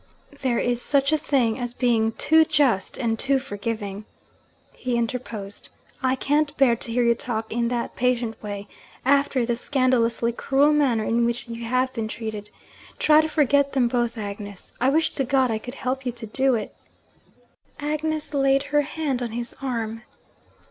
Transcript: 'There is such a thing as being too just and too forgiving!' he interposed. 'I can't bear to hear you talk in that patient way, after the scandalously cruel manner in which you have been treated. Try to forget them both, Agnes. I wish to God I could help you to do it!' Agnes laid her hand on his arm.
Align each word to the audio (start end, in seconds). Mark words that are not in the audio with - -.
'There 0.41 0.57
is 0.57 0.81
such 0.81 1.11
a 1.13 1.15
thing 1.17 1.59
as 1.59 1.75
being 1.75 2.11
too 2.13 2.43
just 2.43 2.97
and 2.97 3.19
too 3.19 3.37
forgiving!' 3.37 4.03
he 4.73 4.97
interposed. 4.97 5.69
'I 6.01 6.15
can't 6.15 6.57
bear 6.57 6.75
to 6.75 6.91
hear 6.91 7.03
you 7.03 7.13
talk 7.13 7.53
in 7.53 7.67
that 7.67 7.95
patient 7.95 8.41
way, 8.41 8.67
after 9.05 9.45
the 9.45 9.55
scandalously 9.55 10.31
cruel 10.31 10.73
manner 10.73 11.03
in 11.03 11.23
which 11.23 11.47
you 11.47 11.65
have 11.65 11.93
been 11.93 12.07
treated. 12.07 12.49
Try 12.97 13.21
to 13.21 13.29
forget 13.29 13.73
them 13.73 13.87
both, 13.87 14.17
Agnes. 14.17 14.73
I 14.81 14.89
wish 14.89 15.13
to 15.13 15.23
God 15.23 15.51
I 15.51 15.59
could 15.59 15.75
help 15.75 16.03
you 16.03 16.11
to 16.13 16.25
do 16.25 16.55
it!' 16.55 16.73
Agnes 17.79 18.33
laid 18.33 18.63
her 18.63 18.81
hand 18.81 19.21
on 19.21 19.33
his 19.33 19.55
arm. 19.61 20.01